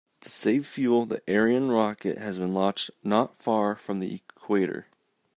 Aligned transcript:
To 0.21 0.29
save 0.31 0.65
fuel, 0.65 1.05
the 1.05 1.21
Ariane 1.29 1.69
rocket 1.69 2.17
has 2.17 2.39
been 2.39 2.53
launched 2.55 2.89
not 3.03 3.39
far 3.39 3.75
from 3.75 3.99
the 3.99 4.15
equator. 4.15 4.87